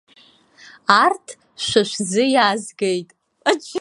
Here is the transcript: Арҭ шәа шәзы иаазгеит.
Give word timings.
Арҭ 1.03 1.27
шәа 1.65 1.81
шәзы 1.89 2.23
иаазгеит. 2.33 3.09